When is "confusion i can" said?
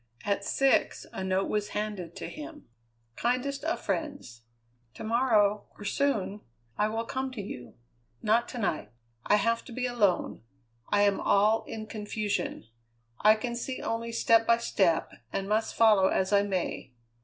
11.85-13.55